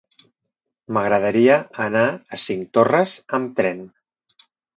[0.95, 3.87] M'agradaria anar a Cinctorres amb tren.